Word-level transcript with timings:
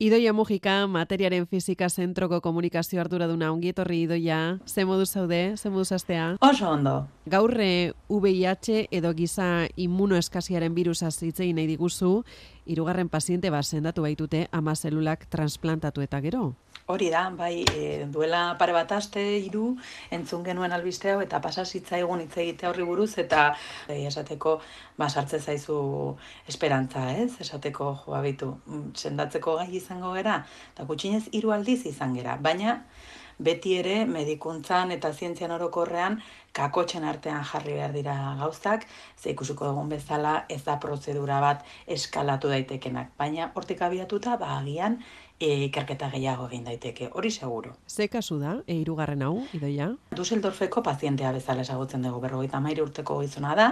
Idoia 0.00 0.32
Mujika, 0.32 0.86
materiaren 0.86 1.48
fizika 1.50 1.88
zentroko 1.90 2.38
komunikazio 2.40 3.00
arduraduna 3.02 3.48
ongi 3.50 3.72
etorri 3.72 4.04
Idoia. 4.04 4.58
Ze 4.64 4.84
modu 4.86 5.02
zaude, 5.04 5.56
ze 5.56 5.70
modu 5.74 5.84
zastea? 5.84 6.36
Oso 6.40 6.68
ondo. 6.70 6.92
Gaurre 7.26 7.92
VIH 8.08 8.86
edo 8.94 9.10
giza 9.12 9.66
immunoeskasiaren 9.76 10.74
birusa 10.76 11.10
zitzei 11.10 11.50
nahi 11.52 11.66
diguzu, 11.66 12.12
hirugarren 12.68 13.08
paziente 13.08 13.50
bat 13.50 13.64
sendatu 13.64 14.04
baitute 14.04 14.46
ama 14.52 14.74
zelulak 14.76 15.26
transplantatu 15.32 16.04
eta 16.04 16.20
gero. 16.20 16.54
Hori 16.88 17.10
da, 17.12 17.26
bai, 17.36 17.64
e, 17.68 18.06
duela 18.08 18.54
pare 18.60 18.72
bat 18.72 18.92
aste 18.96 19.20
hiru 19.42 19.74
entzun 20.14 20.44
genuen 20.46 20.72
albiste 20.72 21.10
hau 21.12 21.18
eta 21.20 21.40
pasa 21.44 21.64
zitzaigun 21.64 22.22
hitz 22.24 22.36
egite 22.44 22.68
horri 22.68 22.86
buruz 22.88 23.10
eta 23.20 23.50
e, 23.88 23.98
esateko 24.08 24.54
ba 24.96 25.08
sartze 25.08 25.40
zaizu 25.40 25.78
esperantza, 26.48 27.10
ez? 27.12 27.34
Esateko 27.44 27.90
jo 28.04 28.16
abitu 28.16 28.54
mm, 28.64 28.96
sendatzeko 28.96 29.58
gai 29.60 29.68
izango 29.82 30.14
gera 30.16 30.42
eta 30.72 30.88
gutxienez 30.88 31.26
hiru 31.32 31.52
aldiz 31.52 31.82
izan 31.92 32.16
gera, 32.16 32.38
baina 32.40 32.82
beti 33.38 33.76
ere 33.78 34.04
medikuntzan 34.06 34.92
eta 34.94 35.12
zientzian 35.12 35.54
orokorrean 35.54 36.18
kakotxen 36.52 37.04
artean 37.04 37.44
jarri 37.44 37.74
behar 37.78 37.92
dira 37.94 38.14
gauzak, 38.40 38.86
ze 39.16 39.30
ikusiko 39.30 39.66
dugun 39.70 39.88
bezala 39.88 40.44
ez 40.48 40.62
da 40.64 40.78
prozedura 40.82 41.40
bat 41.40 41.64
eskalatu 41.86 42.48
daitekenak, 42.48 43.12
baina 43.18 43.52
hortik 43.54 43.82
abiatuta 43.82 44.36
ba 44.36 44.58
agian 44.58 44.98
e, 45.38 45.48
ikerketa 45.68 46.08
gehiago 46.10 46.48
egin 46.48 46.64
daiteke, 46.66 47.08
hori 47.14 47.30
seguru. 47.30 47.72
Ze 47.86 48.08
kasu 48.10 48.38
da, 48.40 48.56
e, 48.66 48.74
irugarren 48.82 49.22
hau, 49.22 49.34
idoia? 49.54 49.88
Dusseldorfeko 50.18 50.82
pazientea 50.82 51.30
bezala 51.32 51.62
esagutzen 51.62 52.02
dugu 52.02 52.20
berrogeita 52.24 52.60
maire 52.60 52.82
urteko 52.82 53.20
gizona 53.22 53.54
da, 53.58 53.68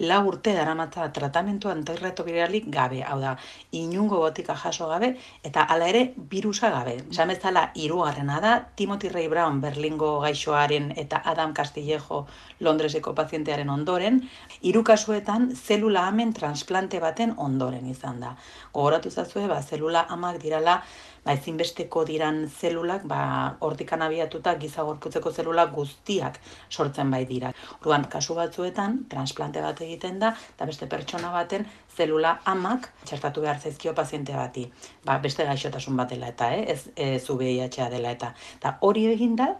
la 0.00 0.20
urte 0.20 0.52
daramatza 0.56 1.08
tratamentu 1.16 1.70
antirretobiralik 1.72 2.68
gabe, 2.72 3.02
hau 3.02 3.18
da, 3.20 3.36
inungo 3.72 4.20
botika 4.20 4.56
jaso 4.64 4.90
gabe, 4.92 5.14
eta 5.42 5.64
hala 5.64 5.88
ere 5.88 6.04
virusa 6.16 6.70
gabe. 6.74 6.98
Esan 7.10 7.32
bezala, 7.32 7.70
irugarrena 7.74 8.40
da, 8.44 8.56
Timothy 8.76 9.08
Ray 9.08 9.28
Brown 9.32 9.60
Berlingo 9.60 10.18
gaixoaren 10.20 10.92
eta 10.96 11.22
Adam 11.24 11.54
Castillejo 11.54 12.26
Londreseko 12.60 13.14
pazientearen 13.16 13.70
ondoren, 13.72 14.20
hiru 14.60 14.84
kasuetan 14.84 15.50
zelula 15.56 16.06
amen 16.10 16.32
transplante 16.36 17.00
baten 17.00 17.34
ondoren 17.36 17.88
izan 17.88 18.20
da. 18.20 18.36
Gogoratu 18.72 19.10
zazue, 19.10 19.46
ba, 19.48 19.62
zelula 19.62 20.06
amak 20.12 20.40
dirala 20.42 20.82
ba, 21.26 21.34
ezinbesteko 21.34 22.04
diran 22.06 22.44
zelulak, 22.48 23.04
ba, 23.10 23.20
hortikan 23.66 24.04
abiatuta 24.06 24.54
gizagorputzeko 24.60 25.32
zelulak 25.32 25.74
guztiak 25.74 26.38
sortzen 26.70 27.10
bai 27.10 27.24
dira. 27.26 27.52
Orduan, 27.80 28.06
kasu 28.12 28.38
batzuetan, 28.38 29.02
transplante 29.10 29.62
bat 29.64 29.82
egiten 29.82 30.20
da, 30.22 30.32
eta 30.54 30.68
beste 30.70 30.88
pertsona 30.90 31.32
baten 31.34 31.66
zelula 31.96 32.36
amak 32.44 32.90
txertatu 33.04 33.42
behar 33.44 33.60
zaizkio 33.60 33.94
paziente 33.94 34.36
bati. 34.36 34.66
Ba, 35.04 35.18
beste 35.18 35.46
gaixotasun 35.48 35.96
bat 35.98 36.12
dela 36.14 36.30
eta, 36.34 36.52
eh? 36.54 36.66
ez, 36.72 36.82
ez 36.96 37.30
UBIH 37.30 37.88
dela 37.90 38.12
eta. 38.14 38.34
Eta 38.60 38.76
hori 38.86 39.06
eginda, 39.10 39.54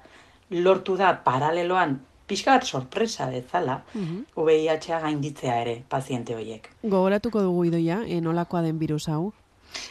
lortu 0.50 0.94
da 0.96 1.16
paraleloan 1.24 1.98
pixka 2.26 2.56
bat 2.56 2.64
sorpresa 2.66 3.28
bezala, 3.30 3.82
mm 3.94 4.04
-hmm. 4.04 4.46
VIH-a 4.46 5.00
gainditzea 5.00 5.60
ere 5.62 5.82
paziente 5.88 6.34
horiek. 6.34 6.70
Gogoratuko 6.82 7.42
dugu 7.42 7.64
idoia, 7.64 8.02
enolakoa 8.06 8.62
den 8.62 8.78
virus 8.78 9.08
hau? 9.08 9.32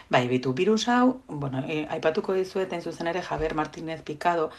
Bai, 0.10 0.28
bitu 0.28 0.54
virus 0.54 0.88
hau, 0.88 1.22
bueno, 1.28 1.64
e, 1.68 1.86
aipatuko 1.98 2.34
dizuet 2.38 2.72
hain 2.74 2.82
zuzen 2.82 3.08
ere 3.08 3.22
Javier 3.22 3.56
Martínez 3.58 4.02
Picado 4.06 4.52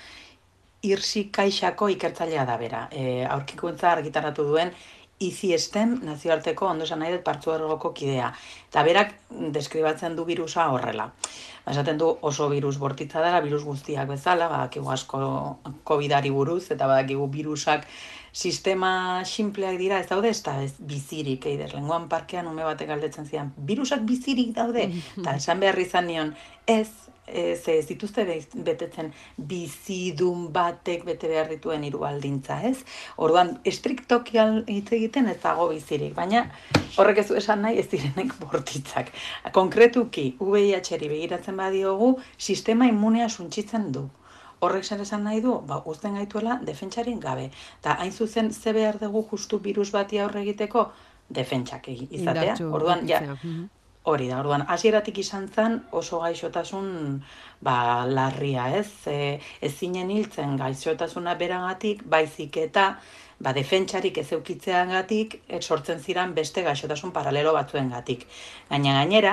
irsi 0.82 1.28
kaixako 1.32 1.88
ikertzailea 1.94 2.44
da 2.44 2.56
bera. 2.60 2.86
E, 2.92 3.24
aurkikuntza 3.24 3.90
argitaratu 3.92 4.44
duen 4.50 4.72
iziesten 5.18 5.94
nazioarteko 6.04 6.66
ondo 6.68 6.84
esan 6.84 7.00
nahi 7.00 7.14
dut 7.14 7.24
partzu 7.24 7.54
ergoko 7.54 7.92
kidea. 7.96 8.32
Eta 8.68 8.82
berak 8.84 9.14
deskribatzen 9.54 10.16
du 10.16 10.26
virusa 10.28 10.68
horrela. 10.72 11.08
Ba, 11.64 11.72
esaten 11.72 11.98
du 11.98 12.10
oso 12.30 12.50
virus 12.52 12.76
bortitza 12.78 13.22
dara, 13.24 13.40
virus 13.40 13.64
guztiak 13.64 14.08
bezala, 14.12 14.50
badakigu 14.52 14.92
asko 14.92 15.20
COVID-ari 15.88 16.30
buruz, 16.30 16.66
eta 16.70 16.86
badakigu 16.86 17.30
virusak 17.32 17.88
sistema 18.36 19.24
simpleak 19.24 19.78
dira, 19.80 19.98
ez 20.02 20.10
daude, 20.10 20.28
ez 20.28 20.42
da 20.44 20.58
ez 20.60 20.74
bizirik, 20.76 21.46
eider, 21.48 21.72
lenguan 21.72 22.04
parkean 22.12 22.50
ume 22.50 22.66
batek 22.66 22.90
galdetzen 22.92 23.24
zian, 23.24 23.52
virusak 23.56 24.04
bizirik 24.04 24.52
daude, 24.56 24.90
eta 25.22 25.38
esan 25.40 25.62
behar 25.62 25.78
izan 25.80 26.10
nion, 26.10 26.34
ez, 26.68 26.90
e, 27.24 27.56
ze 27.56 27.78
ez 27.78 27.86
dituzte 27.88 28.26
betetzen 28.66 29.08
bizidun 29.52 30.50
batek 30.52 31.06
bete 31.08 31.30
behar 31.32 31.48
dituen 31.54 31.88
hiru 31.88 32.04
aldintza, 32.04 32.58
ez? 32.68 32.84
Orduan, 33.16 33.54
estriktoki 33.64 34.36
hitz 34.42 34.92
egiten 34.98 35.32
ez 35.32 35.38
dago 35.40 35.70
bizirik, 35.72 36.12
baina 36.20 36.44
horrek 37.00 37.24
ez 37.24 37.28
du 37.30 37.40
esan 37.40 37.64
nahi 37.64 37.80
ez 37.80 37.88
direnek 37.88 38.36
bortitzak. 38.44 39.14
Konkretuki, 39.56 40.28
VIH-eri 40.44 41.08
begiratzen 41.08 41.56
badiogu, 41.56 42.12
sistema 42.36 42.92
immunea 42.92 43.32
suntxitzen 43.32 43.90
du. 43.96 44.06
Horrek 44.60 44.84
zer 44.84 45.00
esan 45.04 45.24
nahi 45.24 45.40
du, 45.44 45.60
ba, 45.68 45.82
uzten 45.84 46.14
gaituela 46.14 46.60
defentsarin 46.64 47.20
gabe. 47.20 47.50
Ta 47.82 47.96
hain 48.00 48.12
zuzen 48.12 48.52
ze 48.52 48.72
behar 48.72 48.98
dugu 48.98 49.26
justu 49.30 49.58
virus 49.58 49.90
bati 49.92 50.18
aurre 50.18 50.40
egiteko, 50.40 50.86
defentsak 51.28 51.88
izatea. 51.88 52.56
Orduan, 52.70 53.06
ja. 53.08 53.20
Hori 54.06 54.28
da, 54.30 54.36
orduan, 54.38 54.62
hasieratik 54.70 55.16
izan 55.18 55.48
zen 55.50 55.72
oso 56.00 56.20
gaixotasun 56.22 56.90
ba, 57.66 57.78
larria, 58.06 58.68
ez? 58.78 58.90
E, 59.10 59.16
ez 59.66 59.70
zinen 59.80 60.12
hiltzen 60.14 60.52
gaixotasuna 60.60 61.32
beragatik, 61.40 62.04
baizik 62.12 62.58
eta 62.62 62.84
ba, 63.42 63.50
defentsarik 63.56 64.20
ez 64.22 64.28
eukitzean 64.36 64.92
gatik, 64.94 65.34
sortzen 65.58 65.98
ziren 65.98 66.36
beste 66.36 66.62
gaixotasun 66.62 67.10
paralelo 67.16 67.56
batzuen 67.56 67.90
gatik. 67.90 68.22
Gaina 68.70 68.94
gainera, 69.00 69.32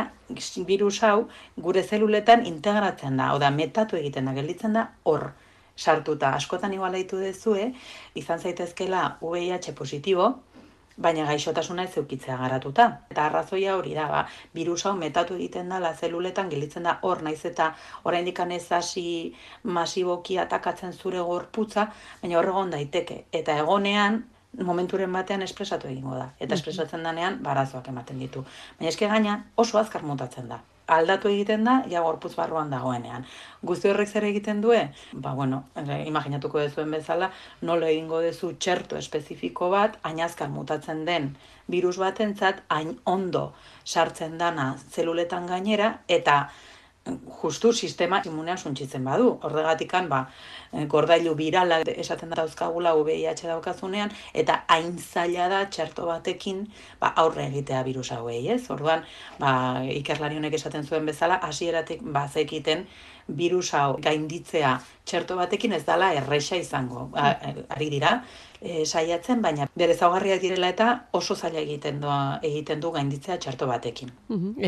virus 0.71 0.97
hau, 1.05 1.27
gure 1.67 1.83
zeluletan 1.83 2.47
integratzen 2.49 3.21
da, 3.21 3.29
oda 3.37 3.51
metatu 3.53 3.99
egiten 4.01 4.25
da, 4.25 4.33
gelditzen 4.39 4.73
da, 4.79 4.87
hor 5.03 5.29
sartuta. 5.77 6.33
Askotan 6.39 6.73
igualaitu 6.73 7.21
dezue, 7.21 7.69
izan 8.17 8.41
zaitezkela 8.41 9.05
VIH 9.21 9.77
positibo, 9.77 10.31
baina 10.97 11.25
gaixotasuna 11.25 11.83
ez 11.83 11.97
eukitzea 11.97 12.37
garatuta. 12.37 12.87
Eta 13.11 13.25
arrazoia 13.25 13.75
hori 13.77 13.93
da, 13.93 14.07
ba, 14.07 14.25
virus 14.53 14.85
hau 14.85 14.95
metatu 14.97 15.37
egiten 15.39 15.69
da, 15.69 15.93
zeluletan 15.93 16.49
gilitzen 16.49 16.83
da 16.83 16.97
hor 17.01 17.23
naiz 17.23 17.43
eta 17.45 17.73
oraindik 18.03 18.39
ez 18.39 18.71
hasi 18.71 19.35
masiboki 19.63 20.37
atakatzen 20.37 20.93
zure 20.93 21.19
gorputza, 21.19 21.91
baina 22.21 22.37
horregon 22.39 22.69
daiteke. 22.69 23.25
Eta 23.31 23.57
egonean, 23.57 24.23
momenturen 24.61 25.11
batean 25.11 25.41
espresatu 25.41 25.87
egingo 25.87 26.15
da. 26.15 26.33
Eta 26.39 26.55
espresatzen 26.55 27.03
danean, 27.03 27.41
barazoak 27.43 27.87
ematen 27.87 28.19
ditu. 28.19 28.45
Baina 28.79 28.89
eske 28.89 29.07
gaina 29.07 29.43
oso 29.55 29.77
azkar 29.77 30.03
mutatzen 30.03 30.47
da 30.47 30.61
aldatu 30.87 31.29
egiten 31.29 31.63
da, 31.63 31.77
ja 31.89 32.01
gorputz 32.01 32.33
barruan 32.35 32.69
dagoenean. 32.73 33.25
Guzti 33.63 33.89
horrek 33.89 34.09
zer 34.09 34.25
egiten 34.27 34.61
due? 34.61 34.81
Ba, 35.13 35.33
bueno, 35.33 35.63
imaginatuko 36.05 36.59
dezuen 36.59 36.91
bezala, 36.91 37.31
nola 37.61 37.89
egingo 37.89 38.19
dezu 38.21 38.53
txerto 38.59 38.97
espezifiko 38.99 39.69
bat, 39.69 39.97
ainazkan 40.03 40.51
mutatzen 40.51 41.05
den 41.05 41.33
virus 41.71 41.97
batentzat, 41.97 42.63
hain 42.67 42.97
ondo 43.05 43.53
sartzen 43.85 44.37
dana 44.37 44.73
zeluletan 44.91 45.47
gainera, 45.47 45.99
eta 46.07 46.49
justu 47.41 47.73
sistema 47.73 48.21
immunea 48.25 48.57
suntzitzen 48.57 49.03
badu. 49.03 49.37
Horregatikan, 49.43 50.07
ba, 50.09 50.21
eh, 50.71 50.85
gordailu 50.87 51.35
birala 51.35 51.81
esaten 51.95 52.29
da 52.29 52.35
dauzkagula 52.41 52.93
VIH 52.95 53.47
daukazunean, 53.47 54.11
eta 54.33 54.63
hain 54.67 54.97
zaila 54.97 55.49
da 55.49 55.65
txerto 55.65 56.05
batekin 56.05 56.67
ba, 56.99 57.13
aurre 57.15 57.47
egitea 57.47 57.83
virus 57.83 58.11
hauei, 58.11 58.47
ez? 58.49 58.69
Orduan, 58.71 59.03
ba, 59.39 59.83
ikerlari 59.83 60.37
honek 60.37 60.53
esaten 60.53 60.87
zuen 60.87 61.05
bezala, 61.05 61.39
hasieratik 61.43 62.01
ba, 62.03 62.27
zekiten 62.27 62.87
virus 63.27 63.73
hau 63.73 63.97
gainditzea 64.01 64.79
txerto 65.05 65.35
batekin 65.35 65.73
ez 65.73 65.83
dala 65.85 66.13
erresa 66.13 66.55
izango. 66.55 67.07
Ba, 67.13 67.33
ari 67.75 67.89
dira, 67.91 68.13
e, 68.61 68.85
saiatzen, 68.85 69.41
baina 69.43 69.67
bere 69.75 69.95
zaugarriak 69.95 70.41
direla 70.41 70.69
eta 70.71 70.87
oso 71.11 71.35
zaila 71.35 71.59
egiten 71.59 71.99
du, 72.03 72.11
egiten 72.49 72.79
du 72.83 72.91
gainditzea 72.95 73.37
txarto 73.37 73.67
batekin. 73.67 74.13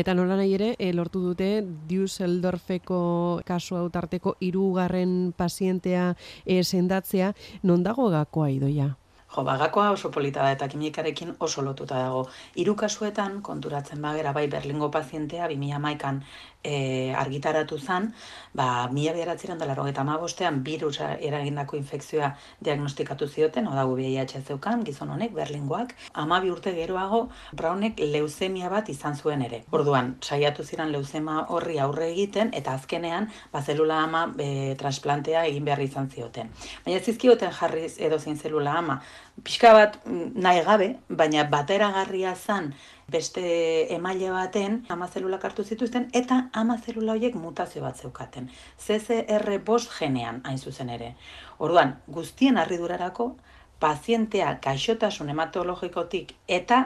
Eta 0.02 0.14
nola 0.14 0.36
nahi 0.36 0.54
ere, 0.58 0.74
e, 0.78 0.92
lortu 0.92 1.22
dute 1.24 1.50
Düsseldorfeko 1.88 3.00
kasu 3.48 3.80
hau 3.80 3.88
tarteko 3.90 4.36
irugarren 4.40 5.32
pazientea 5.36 6.12
e, 6.44 6.62
sendatzea, 6.62 7.32
non 7.62 7.82
dago 7.82 8.10
gakoa 8.12 8.52
idoia? 8.52 8.92
Jo, 9.36 9.42
bagakoa 9.44 9.90
oso 9.92 10.08
polita 10.14 10.44
da 10.44 10.52
eta 10.54 10.68
kimikarekin 10.72 11.34
oso 11.46 11.62
lotuta 11.62 11.98
dago. 11.98 12.22
Hiru 12.62 12.74
kasuetan 12.82 13.40
konturatzen 13.44 14.00
bagera 14.00 14.32
bai 14.32 14.46
Berlingo 14.48 14.88
pazientea 14.94 15.48
2011an 15.50 16.22
e, 16.66 17.14
argitaratu 17.14 17.78
zen, 17.78 18.10
ba, 18.56 18.88
mila 18.92 19.14
beratzen 19.14 19.58
dela 19.58 19.74
rogeta 19.74 20.04
bostean 20.18 20.62
virus 20.64 20.98
eragindako 21.00 21.76
infekzioa 21.76 22.32
diagnostikatu 22.60 23.28
zioten, 23.28 23.68
oda 23.68 23.84
VIH 23.86 24.42
zeukan, 24.46 24.82
gizon 24.84 25.10
honek, 25.10 25.32
berlingoak, 25.32 25.94
ama 26.14 26.40
urte 26.46 26.72
geroago, 26.74 27.28
braunek 27.52 28.00
leuzemia 28.00 28.68
bat 28.68 28.88
izan 28.88 29.16
zuen 29.16 29.42
ere. 29.42 29.62
Orduan, 29.70 30.16
saiatu 30.22 30.64
ziren 30.64 30.92
leuzema 30.92 31.46
horri 31.48 31.78
aurre 31.78 32.10
egiten, 32.10 32.50
eta 32.52 32.74
azkenean, 32.74 33.30
ba, 33.52 33.62
zelula 33.62 34.02
ama 34.04 34.26
e, 34.38 34.74
transplantea 34.78 35.46
egin 35.46 35.64
behar 35.64 35.82
izan 35.84 36.10
zioten. 36.10 36.50
Baina 36.84 37.00
zizkioten 37.00 37.52
jarriz 37.52 37.96
edo 37.98 38.18
zelula 38.18 38.78
ama, 38.78 39.00
pixka 39.44 39.72
bat 39.72 39.98
mm, 40.04 40.32
nahi 40.42 40.62
gabe, 40.64 40.88
baina 41.08 41.44
bateragarria 41.44 42.34
zan 42.34 42.72
beste 43.08 43.42
emaile 43.94 44.30
baten 44.34 44.80
ama 44.88 45.06
zelulak 45.06 45.44
hartu 45.44 45.64
zituzten 45.64 46.08
eta 46.20 46.38
ama 46.52 46.76
zelula 46.78 47.12
horiek 47.14 47.34
mutazio 47.38 47.82
bat 47.82 47.96
zeukaten. 48.02 48.50
CCR 48.86 49.58
bost 49.64 49.92
genean 49.98 50.40
hain 50.44 50.58
zuzen 50.58 50.90
ere. 50.90 51.14
Orduan, 51.58 51.94
guztien 52.08 52.58
harridurarako, 52.58 53.36
pazientea 53.80 54.58
gaixotasun 54.64 55.30
hematologikotik 55.30 56.34
eta 56.48 56.80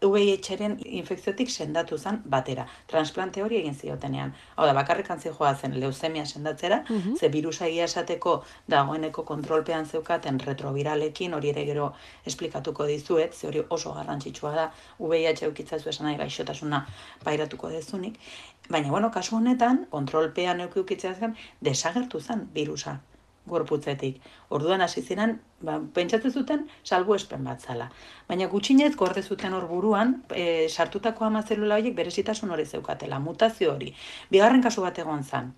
VIH-ren 0.00 0.76
infekziotik 0.84 1.48
sendatu 1.50 1.96
zen 1.96 2.18
batera. 2.24 2.66
Transplante 2.86 3.42
hori 3.42 3.56
egin 3.56 3.74
ziotenean. 3.74 4.34
Hau 4.56 4.66
da, 4.68 4.74
bakarrik 4.76 5.08
antzi 5.10 5.30
joa 5.38 5.54
zen 5.54 5.78
leusemia 5.80 6.26
sendatzera, 6.26 6.82
mm 6.88 7.16
ze 7.16 7.28
virusa 7.32 7.66
egia 7.66 7.84
esateko 7.84 8.34
dagoeneko 8.68 9.24
kontrolpean 9.24 9.86
zeukaten 9.86 10.40
retroviralekin, 10.40 11.34
hori 11.34 11.48
ere 11.54 11.64
gero 11.64 11.92
esplikatuko 12.26 12.86
dizuet, 12.86 13.34
ze 13.34 13.46
hori 13.46 13.64
oso 13.70 13.94
garrantzitsua 13.94 14.54
da, 14.54 14.70
VIH 14.98 15.42
eukitzazu 15.48 15.88
esan 15.88 16.06
nahi 16.06 16.16
gaixotasuna 16.16 16.86
pairatuko 17.24 17.70
dezunik. 17.70 18.20
Baina, 18.68 18.90
bueno, 18.90 19.10
kasu 19.10 19.36
honetan, 19.36 19.86
kontrolpean 19.90 20.60
eukiukitzea 20.60 21.14
zen, 21.14 21.36
desagertu 21.60 22.20
zen 22.20 22.48
virusa 22.54 22.98
gorputzetik. 23.46 24.20
Orduan 24.50 24.80
hasi 24.84 25.02
ziren, 25.02 25.36
ba, 25.62 25.78
pentsatzen 25.94 26.32
zuten 26.32 26.66
salbu 26.84 27.14
espen 27.16 27.44
bat 27.44 27.62
zala. 27.62 27.88
Baina 28.28 28.48
gutxinez 28.52 28.92
gorde 28.96 29.22
zuten 29.22 29.54
hor 29.56 29.68
buruan, 29.70 30.16
e, 30.34 30.68
sartutako 30.68 31.24
ama 31.24 31.42
zelula 31.42 31.78
horiek 31.80 31.96
berezitasun 31.96 32.50
hori 32.50 32.66
zeukatela, 32.66 33.18
mutazio 33.18 33.72
hori. 33.74 33.94
Bigarren 34.30 34.62
kasu 34.62 34.82
bat 34.82 34.98
egon 34.98 35.24
zan. 35.24 35.52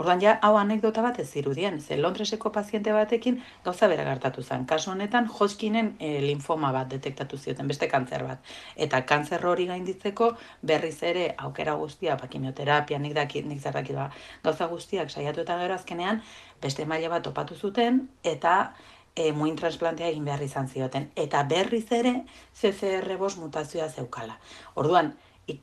Orduan 0.00 0.22
ja, 0.22 0.38
hau 0.40 0.54
anekdota 0.56 1.02
bat 1.04 1.18
ez 1.20 1.26
zirudien, 1.28 1.74
ze 1.80 1.98
Londreseko 1.98 2.48
paziente 2.52 2.92
batekin 2.96 3.34
gauza 3.64 3.88
bera 3.90 4.06
gertatu 4.06 4.42
zen. 4.42 4.62
Kasu 4.70 4.90
honetan, 4.94 5.26
Hodgkinen 5.28 5.90
e, 6.00 6.12
linfoma 6.24 6.70
bat 6.72 6.88
detektatu 6.88 7.36
zioten, 7.36 7.68
beste 7.68 7.88
kantzer 7.90 8.24
bat. 8.24 8.54
Eta 8.86 9.02
kantzer 9.10 9.44
hori 9.44 9.66
gainditzeko 9.68 10.30
berriz 10.72 11.02
ere 11.10 11.26
aukera 11.48 11.74
guztia, 11.82 12.16
ba, 12.16 12.30
kimioterapia, 12.32 12.98
nik 12.98 13.12
daki, 13.18 13.44
nik 13.44 13.60
zerraki 13.60 13.98
ba, 13.98 14.08
gauza 14.46 14.70
guztiak 14.72 15.12
saiatu 15.12 15.44
eta 15.44 15.58
gero 15.60 15.76
azkenean, 15.76 16.24
beste 16.64 16.88
maila 16.88 17.12
bat 17.18 17.28
topatu 17.28 17.60
zuten, 17.60 18.06
eta 18.24 18.56
e, 19.14 19.32
muin 19.36 19.56
transplantea 19.60 20.08
egin 20.14 20.24
behar 20.24 20.48
izan 20.48 20.68
zioten. 20.68 21.10
Eta 21.12 21.44
berriz 21.44 21.90
ere, 21.92 22.22
CCR5 22.56 23.36
mutazioa 23.42 23.92
zeukala. 23.92 24.40
Orduan, 24.80 25.12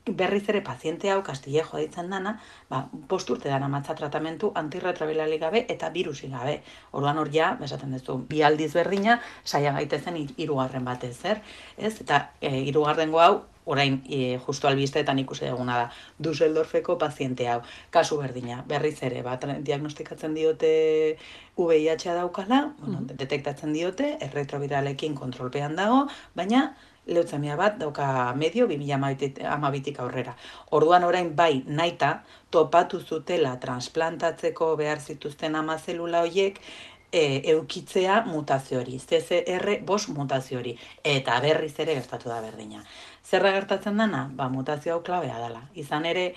berriz 0.04 0.44
ere 0.48 0.60
paziente 0.64 1.10
hau 1.10 1.20
kastillejo 1.26 1.78
ditzen 1.80 2.10
dana, 2.10 2.34
ba, 2.70 2.84
post 3.08 3.30
urte 3.30 3.48
dana 3.52 3.68
matza 3.68 3.94
tratamentu 3.98 4.52
antirretrovirali 4.54 5.38
gabe 5.38 5.64
eta 5.68 5.90
virusi 5.94 6.30
gabe. 6.32 6.60
Orduan 6.92 7.18
hor 7.18 7.30
ja, 7.34 7.52
besaten 7.60 7.94
duzu, 7.96 8.18
bi 8.28 8.42
aldiz 8.42 8.72
berdina, 8.74 9.20
saia 9.44 9.72
gaitezen 9.76 10.18
hirugarren 10.36 10.84
batez, 10.84 11.16
zer? 11.16 11.42
Ez? 11.76 12.00
Eta 12.00 12.28
e, 12.40 12.52
hirugarrengo 12.68 13.22
hau, 13.24 13.34
orain 13.68 14.00
e, 14.08 14.38
justu 14.46 14.68
albisteetan 14.68 15.20
ikusi 15.22 15.48
duguna 15.50 15.76
da, 15.82 15.88
Dusseldorfeko 16.18 16.96
paziente 16.98 17.48
hau, 17.52 17.60
kasu 17.94 18.16
berdina, 18.20 18.62
berriz 18.68 18.96
ere, 19.04 19.22
bat 19.26 19.44
diagnostikatzen 19.64 20.34
diote 20.34 20.72
VIH 21.58 22.14
daukala, 22.16 22.62
bueno, 22.80 23.02
mm 23.02 23.16
detektatzen 23.18 23.72
diote, 23.74 24.12
erretroviralekin 24.24 25.16
kontrolpean 25.18 25.74
dago, 25.76 26.04
baina 26.38 26.68
leutzemia 27.08 27.56
bat 27.56 27.78
dauka 27.80 28.34
medio 28.36 28.66
2012tik 28.68 30.00
aurrera. 30.04 30.36
Orduan 30.70 31.04
orain 31.04 31.34
bai 31.36 31.62
naita 31.66 32.22
topatu 32.50 33.00
zutela 33.00 33.56
transplantatzeko 33.60 34.74
behar 34.76 35.00
zituzten 35.00 35.56
ama 35.56 35.78
zelula 35.78 36.22
hoiek 36.26 36.60
e, 37.12 37.42
eukitzea 37.52 38.22
mutazio 38.26 38.80
hori, 38.80 38.98
CCR 38.98 39.80
bos 39.84 40.08
mutazio 40.08 40.58
hori, 40.58 40.76
eta 41.04 41.40
berriz 41.40 41.74
ere 41.80 41.94
gertatu 41.94 42.28
da 42.28 42.40
berdina. 42.44 42.84
Zerra 43.24 43.52
gertatzen 43.56 43.96
dana? 43.96 44.28
Ba, 44.32 44.48
mutazio 44.48 44.94
hau 44.94 45.02
klabea 45.04 45.38
dela. 45.40 45.62
Izan 45.74 46.06
ere, 46.08 46.32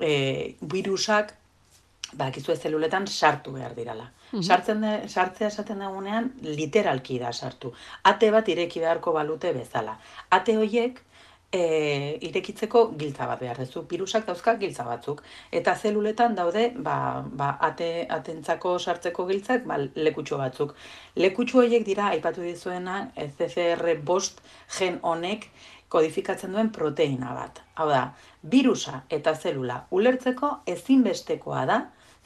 e, 0.00 0.54
virusak 0.60 1.34
ba, 2.16 2.28
ez 2.28 2.60
zeluletan 2.60 3.06
sartu 3.06 3.52
behar 3.52 3.74
dirala. 3.74 4.10
Mhm. 4.32 4.42
Sartzen 4.42 4.80
de, 4.80 5.08
sartzea 5.08 5.48
esaten 5.48 5.78
dagunean, 5.78 6.32
literalki 6.42 7.18
da 7.18 7.32
sartu. 7.32 7.72
Ate 8.02 8.30
bat 8.30 8.48
ireki 8.48 8.80
beharko 8.80 9.12
balute 9.12 9.52
bezala. 9.52 9.98
Ate 10.30 10.56
horiek, 10.56 11.00
e, 11.54 12.18
irekitzeko 12.28 12.82
giltza 12.98 13.28
bat 13.30 13.40
behar 13.40 13.60
dezu. 13.62 13.84
Pirusak 13.90 14.26
dauzka 14.26 14.56
giltza 14.62 14.86
batzuk. 14.88 15.22
Eta 15.52 15.76
zeluletan 15.76 16.34
daude, 16.34 16.64
ba, 16.88 16.96
ba, 17.42 17.52
ate, 17.68 17.90
atentzako 18.18 18.78
sartzeko 18.78 19.26
giltzak, 19.30 19.66
ba, 19.70 19.78
lekutxo 19.78 20.40
batzuk. 20.40 20.74
Lekutxo 21.22 21.62
horiek 21.62 21.86
dira, 21.86 22.10
aipatu 22.16 22.42
dizuena, 22.42 22.98
CCR 23.38 23.94
bost 24.02 24.42
gen 24.78 24.98
honek, 25.02 25.48
kodifikatzen 25.94 26.54
duen 26.54 26.72
proteina 26.74 27.34
bat. 27.36 27.60
Hau 27.78 27.86
da, 27.90 28.04
virusa 28.50 29.04
eta 29.14 29.34
zelula 29.34 29.84
ulertzeko 29.94 30.56
ezinbestekoa 30.74 31.66
da, 31.70 31.78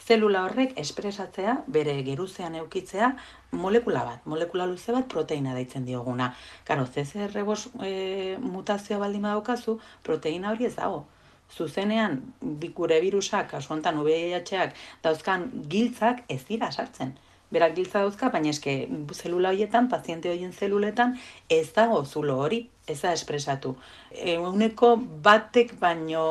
zelula 0.06 0.44
horrek 0.46 0.74
espresatzea, 0.80 1.54
bere 1.66 1.94
geruzean 2.06 2.56
eukitzea, 2.62 3.12
molekula 3.52 4.04
bat, 4.06 4.24
molekula 4.24 4.66
luze 4.66 4.94
bat 4.94 5.08
proteina 5.10 5.54
daitzen 5.54 5.84
dioguna. 5.84 6.32
Karo, 6.64 6.86
CCR5 6.86 7.84
e, 7.84 7.92
mutazioa 8.40 8.98
baldin 9.04 9.28
badaukazu, 9.28 9.78
proteina 10.02 10.52
hori 10.52 10.68
ez 10.70 10.74
dago. 10.76 11.04
Zuzenean, 11.48 12.20
bikure 12.60 13.00
virusak, 13.00 13.50
kasu 13.54 13.72
honetan 13.72 14.02
VIH-ak, 14.04 14.76
dauzkan 15.02 15.48
giltzak 15.72 16.26
ez 16.28 16.42
dira 16.48 16.70
sartzen 16.72 17.16
berak 17.50 17.74
giltza 17.76 18.02
dauzka, 18.04 18.28
baina 18.32 18.50
eske 18.52 18.74
zelula 19.14 19.52
horietan, 19.54 19.88
paziente 19.88 20.30
horien 20.30 20.52
zeluletan, 20.52 21.14
ez 21.48 21.72
dago 21.76 22.02
zulo 22.04 22.36
hori, 22.44 22.60
ez 22.86 23.00
da 23.00 23.12
espresatu. 23.16 23.74
Eguneko 24.12 24.94
batek 25.24 25.74
baino 25.80 26.24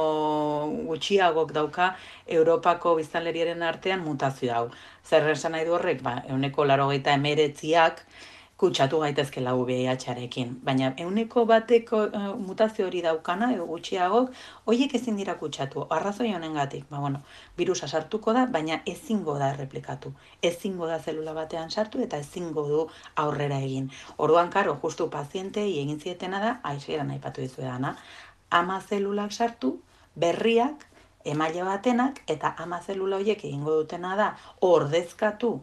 gutxiagok 0.90 1.54
dauka 1.58 1.92
Europako 2.40 2.96
biztanleriaren 3.02 3.64
artean 3.64 4.06
mutazio 4.06 4.54
hau. 4.54 4.66
Zer 5.06 5.30
esan 5.34 5.56
nahi 5.58 5.66
du 5.66 5.78
horrek, 5.78 6.02
ba, 6.06 6.20
eguneko 6.28 6.66
laro 6.66 6.92
emeretziak, 6.92 8.04
kutsatu 8.58 9.00
gaitezke 9.00 9.42
lau 9.42 9.66
VIH-arekin. 9.66 10.56
Baina 10.66 10.90
euneko 10.98 11.44
bateko 11.46 12.00
uh, 12.08 12.30
mutazio 12.42 12.88
hori 12.88 13.04
daukana, 13.06 13.52
edo 13.54 13.68
gutxiagok, 13.70 14.32
horiek 14.66 14.96
ezin 14.98 15.20
dira 15.22 15.36
kutsatu. 15.38 15.86
Arrazoi 15.94 16.32
honengatik, 16.34 16.88
ba, 16.90 16.98
bueno, 17.04 17.22
virusa 17.58 17.88
sartuko 17.88 18.34
da, 18.34 18.48
baina 18.58 18.80
ezingo 18.94 19.38
da 19.38 19.52
erreplikatu. 19.54 20.14
Ezingo 20.42 20.90
da 20.90 20.98
zelula 21.00 21.36
batean 21.38 21.70
sartu 21.70 22.02
eta 22.02 22.18
ezingo 22.26 22.66
du 22.72 22.82
aurrera 23.26 23.62
egin. 23.70 23.92
Orduan, 24.18 24.50
karo, 24.50 24.80
justu 24.82 25.10
pazientei 25.14 25.70
egin 25.84 26.02
zietena 26.02 26.42
da, 26.42 26.58
aizieran 26.74 27.14
aipatu 27.14 27.46
dizu 27.46 27.62
edana, 27.62 27.94
ama 28.50 28.82
zelulak 28.82 29.38
sartu, 29.38 29.76
berriak, 30.16 30.88
emaile 31.26 31.62
batenak, 31.68 32.24
eta 32.26 32.56
ama 32.58 32.82
zelula 32.82 33.22
horiek 33.22 33.46
egingo 33.46 33.82
dutena 33.84 34.18
da, 34.18 34.32
ordezkatu, 34.66 35.60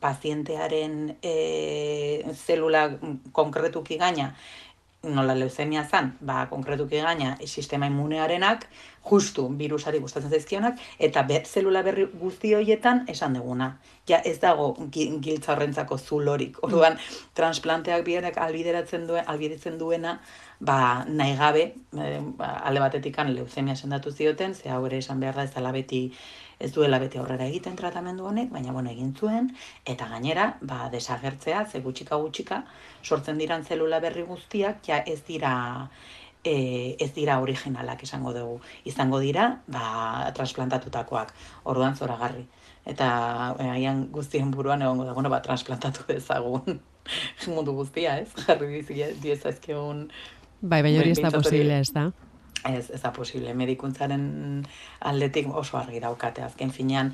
pazientearen 0.00 1.16
e, 1.22 1.34
zelula 2.34 2.88
konkretuki 3.32 3.98
gaina, 4.00 4.32
nola 5.06 5.36
leuzemia 5.38 5.84
zan, 5.86 6.12
ba, 6.20 6.46
konkretuki 6.50 7.00
gaina 7.02 7.36
sistema 7.46 7.86
immunearenak, 7.86 8.66
justu 9.06 9.46
virusari 9.58 10.00
gustatzen 10.02 10.30
zaizkionak, 10.30 10.80
eta 10.98 11.22
ber, 11.28 11.44
zelula 11.46 11.82
berri 11.86 12.06
guzti 12.20 12.54
horietan 12.54 13.04
esan 13.12 13.36
duguna. 13.38 13.76
Ja 14.08 14.20
ez 14.24 14.38
dago 14.42 14.72
giltza 14.92 15.52
horrentzako 15.54 15.98
zulorik. 15.98 16.58
Orduan, 16.66 16.98
transplanteak 17.34 18.04
bierak 18.06 18.38
albideratzen 18.38 19.06
duen, 19.06 19.24
albideratzen 19.26 19.78
duena, 19.78 20.18
ba, 20.60 21.04
nahi 21.08 21.36
gabe, 21.36 21.68
e, 21.92 22.10
ba, 22.38 22.56
alde 22.68 22.82
batetikan 22.82 23.34
leuzemia 23.34 23.76
sendatu 23.76 24.12
zioten, 24.12 24.54
ze 24.54 24.70
hau 24.70 24.84
ere 24.86 24.98
esan 24.98 25.20
behar 25.20 25.34
da 25.34 25.46
ez 25.48 25.54
dela 25.54 25.72
beti 25.72 26.10
ez 26.58 26.72
duela 26.72 26.98
bete 26.98 27.18
aurrera 27.20 27.44
egiten 27.50 27.76
tratamendu 27.76 28.24
honek, 28.24 28.48
baina 28.52 28.72
bueno, 28.72 28.90
egin 28.90 29.12
zuen, 29.14 29.50
eta 29.84 30.06
gainera, 30.08 30.46
ba, 30.62 30.86
desagertzea, 30.92 31.66
ze 31.66 31.82
gutxika 31.84 32.16
gutxika, 32.16 32.62
sortzen 33.02 33.38
diran 33.38 33.64
zelula 33.64 34.00
berri 34.00 34.24
guztiak, 34.24 34.80
ja 34.86 35.02
ez 35.04 35.20
dira 35.28 35.52
e, 36.46 36.96
ez 37.02 37.10
dira 37.14 37.40
originalak 37.42 38.04
esango 38.06 38.32
dugu. 38.36 38.60
Izango 38.86 39.18
dira, 39.22 39.48
ba, 39.66 40.30
transplantatutakoak, 40.36 41.34
orduan 41.64 41.98
zoragarri. 41.98 42.46
Eta 42.86 43.08
e, 43.58 43.70
haian 43.74 44.06
guztien 44.14 44.52
buruan 44.54 44.84
egongo 44.86 45.08
da, 45.08 45.16
bueno, 45.16 45.32
ba, 45.32 45.42
transplantatu 45.42 46.06
dezagun 46.12 46.78
mundu 47.54 47.74
guztia, 47.82 48.20
ez? 48.22 48.30
Jarri 48.46 48.84
diezazkeun... 49.22 50.06
Bai, 50.62 50.80
bai, 50.82 50.94
hori 50.98 51.12
ez 51.12 51.20
da 51.20 51.34
posible, 51.34 51.82
ez 51.82 51.92
da? 51.92 52.08
ez, 52.64 52.90
ez 52.90 53.00
da 53.02 53.12
posible. 53.12 53.52
Medikuntzaren 53.54 54.64
aldetik 55.10 55.50
oso 55.54 55.78
argi 55.78 56.00
daukate, 56.02 56.42
azken 56.42 56.72
finean 56.74 57.12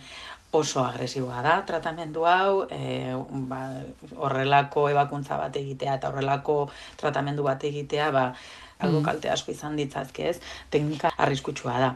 oso 0.53 0.83
agresiboa 0.85 1.41
da 1.45 1.55
tratamendu 1.69 2.27
hau, 2.29 2.67
e, 2.71 3.13
ba, 3.49 3.63
horrelako 4.21 4.89
ebakuntza 4.93 5.39
bat 5.41 5.57
egitea 5.57 5.97
eta 5.97 6.11
horrelako 6.13 6.57
tratamendu 7.01 7.47
bat 7.47 7.65
egitea, 7.65 8.11
ba, 8.13 8.27
algo 8.83 9.01
mm. 9.01 9.07
kalte 9.07 9.31
asko 9.33 9.53
izan 9.53 9.79
ditzazke 9.79 10.29
ez, 10.31 10.37
teknika 10.71 11.13
arriskutsua 11.17 11.79
da. 11.83 11.91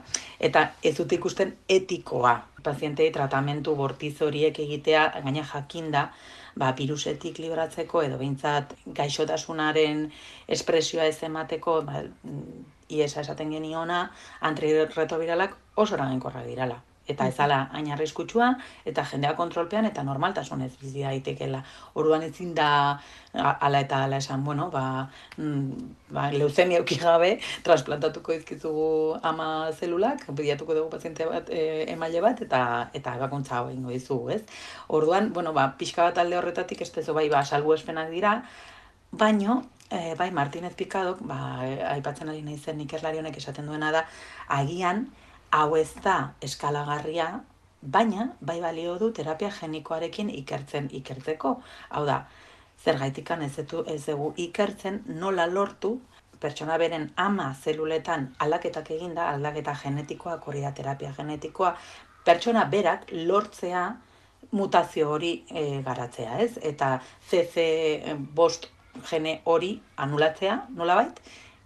Eta 0.49 0.65
ez 0.83 0.95
dut 0.99 1.13
ikusten 1.19 1.53
etikoa, 1.69 2.35
pazientei 2.67 3.11
tratamentu 3.15 3.77
bortiz 3.79 4.15
horiek 4.23 4.59
egitea, 4.65 5.07
gaina 5.25 5.45
jakinda, 5.53 6.09
ba, 6.57 6.73
virusetik 6.79 7.39
libratzeko 7.45 8.03
edo 8.07 8.19
behintzat 8.23 8.75
gaixotasunaren 8.97 10.07
espresioa 10.57 11.07
ez 11.13 11.19
emateko 11.29 11.81
ba, 11.87 12.03
iesa 12.89 13.23
esaten 13.23 13.53
geniona, 13.53 14.03
antiretroviralak 14.51 15.57
oso 15.77 15.99
eraginkorra 15.99 16.45
dirala 16.47 16.81
eta 17.09 17.27
ezala 17.31 17.59
hain 17.73 17.91
arriskutsua 17.93 18.49
eta 18.85 19.05
jendea 19.11 19.35
kontrolpean 19.39 19.87
eta 19.87 20.03
normaltasunez 20.07 20.73
bizi 20.81 21.05
daitekela. 21.05 21.63
Orduan 21.95 22.25
ezin 22.27 22.55
da 22.55 22.69
ala 23.33 23.81
eta 23.81 24.03
ala 24.05 24.19
esan, 24.23 24.45
bueno, 24.45 24.71
ba, 24.71 25.09
mm, 25.37 25.93
ba 26.11 26.31
leucemia 26.33 26.81
uki 26.81 26.99
gabe 27.03 27.39
trasplantatuko 27.63 28.33
dizkizugu 28.33 29.19
ama 29.23 29.71
zelulak, 29.73 30.27
bilatuko 30.31 30.75
dugu 30.75 30.91
paziente 30.91 31.27
bat, 31.27 31.51
e, 31.51 31.85
emaile 31.93 32.21
bat 32.25 32.43
eta 32.43 32.63
eta 32.95 33.17
ebakuntza 33.21 33.61
hau 33.61 33.69
eingo 33.71 33.91
dizugu, 33.95 34.31
ez? 34.31 34.43
Orduan, 34.89 35.33
bueno, 35.33 35.53
ba 35.53 35.75
pixka 35.79 36.11
bat 36.11 36.19
alde 36.19 36.39
horretatik 36.39 36.83
ez 36.83 36.93
dezu 36.93 37.15
bai 37.15 37.29
ba 37.29 37.45
salbuespenak 37.45 38.11
dira, 38.11 38.43
baino 39.13 39.65
E, 39.87 40.17
bai, 40.19 40.33
Martinez 40.35 40.75
Pikadok, 40.75 41.21
ba, 41.23 41.37
aipatzen 41.93 42.29
ari 42.29 42.41
nahi 42.43 42.57
zen 42.59 42.81
ikerlari 42.83 43.21
honek 43.21 43.37
esaten 43.39 43.69
duena 43.71 43.93
da, 43.95 44.01
agian, 44.51 45.05
hau 45.51 45.77
ez 45.77 45.93
da 46.05 46.33
eskalagarria, 46.43 47.29
baina 47.83 48.33
bai 48.41 48.61
balio 48.61 48.97
du 48.99 49.13
terapia 49.13 49.51
genikoarekin 49.61 50.31
ikertzen 50.31 50.89
ikertzeko. 51.01 51.61
Hau 51.91 52.05
da, 52.07 52.25
zer 52.85 52.99
gaitikan 52.99 53.43
ez, 53.43 53.59
etu, 53.59 53.85
ez 53.87 54.05
dugu 54.07 54.33
ikertzen 54.37 55.03
nola 55.21 55.47
lortu 55.47 55.97
pertsona 56.41 56.77
beren 56.79 57.11
ama 57.17 57.55
zeluletan 57.55 58.29
aldaketak 58.39 58.91
eginda, 58.97 59.31
aldaketa 59.33 59.75
genetikoa, 59.83 60.39
koria 60.45 60.73
terapia 60.73 61.13
genetikoa, 61.17 61.73
pertsona 62.25 62.65
berak 62.71 63.09
lortzea 63.13 63.87
mutazio 64.53 65.11
hori 65.11 65.33
e, 65.51 65.81
garatzea, 65.87 66.39
ez? 66.45 66.59
Eta 66.63 66.99
CC 67.31 68.17
bost 68.37 68.69
gene 69.09 69.41
hori 69.45 69.73
anulatzea, 69.97 70.61
nola 70.77 71.01
bait, 71.01 71.21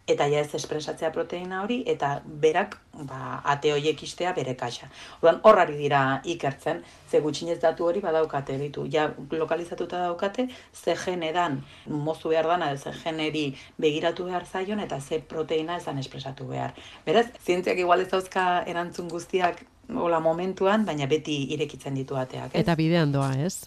eta 0.06 0.26
ja 0.26 0.40
ez 0.40 0.54
espresatzea 0.54 1.10
proteina 1.14 1.62
hori, 1.62 1.80
eta 1.86 2.20
berak 2.24 2.76
ba, 2.92 3.40
ate 3.44 3.72
horiek 3.72 4.02
istea 4.02 4.32
bere 4.36 4.54
kaxa. 4.58 4.88
Orduan, 5.20 5.40
horrari 5.46 5.76
dira 5.78 6.20
ikertzen, 6.24 6.82
ze 7.10 7.20
gutxinez 7.20 7.58
datu 7.62 7.86
hori 7.86 8.00
badaukate 8.00 8.58
ditu. 8.58 8.86
Ja, 8.90 9.10
lokalizatuta 9.30 10.02
daukate, 10.06 10.48
ze 10.74 10.96
edan 11.30 11.62
mozu 11.86 12.28
behar 12.28 12.46
dana, 12.46 12.76
ze 12.76 12.92
generi 12.92 13.56
begiratu 13.78 14.24
behar 14.24 14.46
zaion, 14.46 14.80
eta 14.80 15.00
ze 15.00 15.20
proteina 15.20 15.76
ezan 15.76 15.98
espresatu 15.98 16.46
behar. 16.46 16.74
Beraz, 17.06 17.26
zientziak 17.44 17.78
igual 17.78 18.00
ez 18.00 18.08
dauzka 18.08 18.64
erantzun 18.66 19.08
guztiak 19.08 19.64
hola 19.94 20.20
momentuan, 20.20 20.84
baina 20.84 21.06
beti 21.06 21.52
irekitzen 21.54 21.94
ditu 21.94 22.16
ateak. 22.16 22.54
Eta 22.54 22.74
bidean 22.76 23.12
doa, 23.12 23.32
ez? 23.34 23.66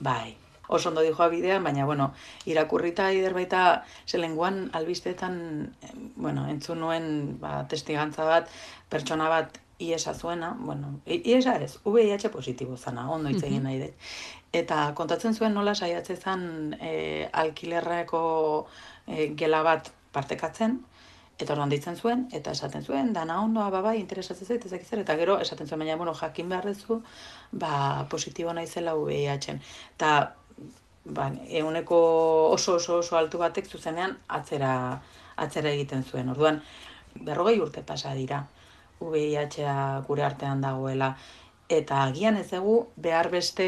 Bai, 0.00 0.36
oso 0.68 0.88
ondo 0.88 1.02
dijoa 1.02 1.28
bidean, 1.28 1.64
baina, 1.64 1.84
bueno, 1.84 2.12
irakurrita 2.46 3.10
ider 3.12 3.34
baita 3.34 3.84
zelenguan 4.06 4.70
albistetan, 4.72 5.74
bueno, 6.16 6.48
entzun 6.48 6.80
nuen 6.80 7.38
ba, 7.40 7.64
testigantza 7.68 8.24
bat, 8.24 8.48
pertsona 8.88 9.28
bat 9.28 9.60
iesa 9.78 10.14
zuena, 10.14 10.54
bueno, 10.58 11.00
iesa 11.06 11.56
ez, 11.56 11.78
VIH 11.84 12.30
positibo 12.30 12.76
zana, 12.76 13.08
ondo 13.10 13.28
hitz 13.30 13.42
egin 13.42 13.64
nahi 13.66 13.80
dut. 13.82 14.08
Eta 14.54 14.92
kontatzen 14.94 15.34
zuen 15.34 15.54
nola 15.54 15.74
saiatzen 15.74 16.16
zen 16.16 16.42
e, 16.80 17.28
alkilerreko 17.32 18.24
e, 19.06 19.32
gela 19.34 19.62
bat 19.66 19.90
partekatzen, 20.14 20.78
eta 21.38 21.52
orduan 21.56 21.72
ditzen 21.72 21.96
zuen, 21.98 22.28
eta 22.32 22.52
esaten 22.54 22.84
zuen, 22.86 23.10
dana 23.12 23.40
ondoa, 23.42 23.66
ba, 23.74 23.80
bai, 23.82 23.96
interesatzen 23.98 24.46
zait, 24.46 24.66
ezak 24.68 24.86
eta 25.00 25.16
gero 25.18 25.40
esaten 25.42 25.66
zuen, 25.66 25.82
baina, 25.82 25.96
bueno, 25.98 26.14
jakin 26.14 26.48
behar 26.48 26.70
dezu, 26.70 27.00
ba, 27.50 28.06
positibo 28.10 28.54
naizela 28.54 28.94
VIH-en. 28.94 29.60
Eta 29.96 30.36
ba, 31.04 31.30
euneko 31.48 31.98
oso 32.50 32.76
oso 32.76 32.98
oso 32.98 33.16
altu 33.16 33.38
batek 33.38 33.68
zuzenean 33.68 34.16
atzera, 34.28 35.00
atzera 35.36 35.70
egiten 35.70 36.04
zuen. 36.04 36.30
Orduan, 36.32 36.60
berrogei 37.14 37.58
urte 37.60 37.82
pasa 37.82 38.14
dira, 38.14 38.44
VIH-a 39.00 40.00
gure 40.06 40.24
artean 40.24 40.60
dagoela, 40.64 41.14
eta 41.68 42.02
agian 42.04 42.36
ez 42.36 42.50
dugu 42.50 42.74
behar 43.00 43.30
beste 43.32 43.66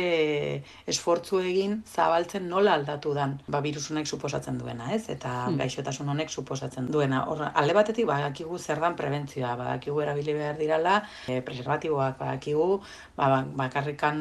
esfortzu 0.87 1.39
egin 1.41 1.79
zabaltzen 1.89 2.45
nola 2.49 2.75
aldatu 2.77 3.15
dan 3.17 3.39
ba, 3.49 3.63
virusunek 3.65 4.07
suposatzen 4.07 4.59
duena, 4.59 4.91
ez? 4.93 5.09
Eta 5.09 5.31
hmm. 5.47 5.57
gaixotasun 5.63 6.09
honek 6.13 6.29
suposatzen 6.31 6.91
duena. 6.93 7.23
Hor, 7.31 7.41
alde 7.55 7.77
batetik, 7.77 8.07
badakigu 8.07 8.59
zer 8.59 8.83
dan 8.85 8.97
prebentzioa, 8.97 9.55
badakigu 9.57 10.03
erabili 10.05 10.35
behar 10.37 10.59
dirala, 10.61 10.99
e, 11.27 11.41
preservatiboak 11.41 12.19
badakigu, 12.21 12.83
ba, 13.17 13.31
ba, 13.33 13.41
bakarrikan 13.65 14.21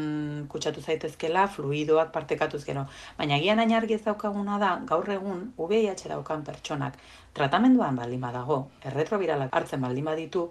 kutsatu 0.52 0.82
zaitezkela, 0.82 1.48
fluidoak 1.52 2.14
partekatuz 2.16 2.64
gero. 2.64 2.86
Baina 3.18 3.36
agian 3.36 3.60
ainargi 3.60 4.00
ez 4.00 4.04
daukaguna 4.06 4.60
da, 4.62 4.78
gaur 4.88 5.10
egun, 5.12 5.50
VIH 5.60 6.08
daukan 6.14 6.48
pertsonak, 6.48 6.96
tratamenduan 7.36 8.00
baldin 8.00 8.24
badago, 8.24 8.70
erretroviralak 8.88 9.52
hartzen 9.52 9.84
baldin 9.84 10.08
baditu, 10.08 10.48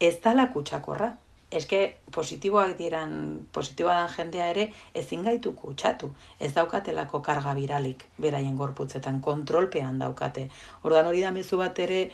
ez 0.00 0.16
dala 0.24 0.48
kutsakorra, 0.54 1.12
eske 1.52 1.80
positiboak 2.12 2.76
diran, 2.78 3.12
positiboa 3.52 3.94
dan 4.00 4.12
jendea 4.16 4.48
ere, 4.52 4.68
ezin 4.94 5.24
gaitu 5.26 5.54
kutsatu. 5.58 6.12
Ez 6.40 6.52
daukatelako 6.54 7.20
karga 7.22 7.54
viralik, 7.58 8.06
beraien 8.18 8.56
gorputzetan, 8.56 9.20
kontrolpean 9.20 9.98
daukate. 9.98 10.48
Ordan 10.82 11.10
hori 11.10 11.22
da 11.22 11.30
mezu 11.30 11.58
bat 11.60 11.78
ere, 11.78 12.06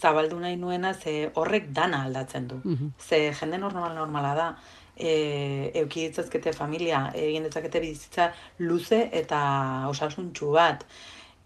zabaldu 0.00 0.38
nahi 0.40 0.56
nuena, 0.56 0.94
ze 0.94 1.30
horrek 1.34 1.70
dana 1.72 2.04
aldatzen 2.04 2.48
du. 2.48 2.60
Mm 2.64 2.92
Ze 2.98 3.32
jende 3.32 3.58
normal 3.58 3.94
normala 3.94 4.34
da, 4.34 4.48
e, 4.96 5.70
euki 5.82 6.08
ditzazkete 6.08 6.52
familia, 6.52 7.10
egin 7.14 7.44
ditzakete 7.44 7.80
bizitza 7.80 8.30
luze 8.58 9.08
eta 9.12 9.42
osasuntxu 9.90 10.50
bat 10.54 10.86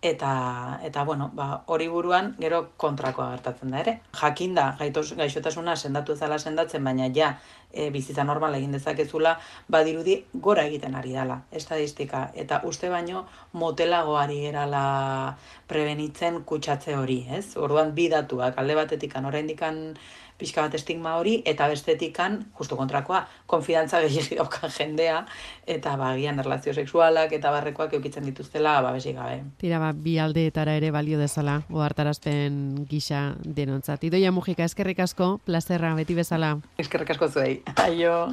eta 0.01 0.79
eta 0.85 1.03
bueno, 1.05 1.31
ba, 1.35 1.65
hori 1.67 1.89
buruan 1.89 2.37
gero 2.39 2.71
kontrakoa 2.77 3.31
gertatzen 3.33 3.73
da 3.75 3.81
ere. 3.81 3.95
Jakinda 4.15 4.77
gaitos 4.79 5.15
gaixotasuna 5.19 5.75
sendatu 5.77 6.15
ezala 6.15 6.39
sendatzen, 6.39 6.85
baina 6.85 7.09
ja 7.15 7.33
e, 7.73 7.91
bizitza 7.91 8.25
normal 8.25 8.55
egin 8.55 8.73
dezakezula, 8.77 9.35
badirudi 9.69 10.21
gora 10.35 10.65
egiten 10.71 10.95
ari 10.95 11.17
dela 11.17 11.41
estadistika 11.51 12.29
eta 12.35 12.61
uste 12.65 12.91
baino 12.91 13.27
motelagoari 13.53 14.45
erala 14.47 15.37
prebenitzen 15.67 16.45
kutsatze 16.45 16.95
hori, 16.97 17.25
ez? 17.31 17.57
Orduan 17.57 17.95
bi 17.95 18.09
datuak 18.09 18.59
alde 18.59 18.79
batetik 18.79 19.17
oraindikan 19.19 19.97
pixka 20.39 20.63
bat 20.65 20.75
estigma 20.79 21.17
hori, 21.19 21.39
eta 21.49 21.69
bestetikan, 21.71 22.39
justu 22.59 22.79
kontrakoa, 22.79 23.25
konfidantza 23.51 24.01
gehiagi 24.05 24.39
daukan 24.41 24.73
jendea, 24.75 25.25
eta 25.67 25.97
bagian 26.01 26.39
erlazio 26.39 26.75
sexualak 26.75 27.35
eta 27.37 27.53
barrekoak 27.55 27.99
eukitzen 27.99 28.27
dituztela, 28.29 28.79
ba, 28.85 28.95
besik 28.97 29.19
gabe. 29.19 29.43
Tira, 29.59 29.83
ba, 29.83 29.93
bi 29.93 30.19
aldeetara 30.23 30.79
ere 30.79 30.93
balio 30.95 31.19
dezala, 31.21 31.61
oartarazten 31.71 32.87
gisa 32.89 33.35
denontzat. 33.45 34.07
Idoia 34.09 34.33
Mujika, 34.33 34.65
eskerrik 34.69 35.03
asko, 35.05 35.37
plazerra, 35.45 35.95
beti 35.99 36.17
bezala. 36.19 36.57
Eskerrik 36.79 37.17
asko 37.17 37.33
zuei. 37.35 37.61
Aio. 37.83 38.27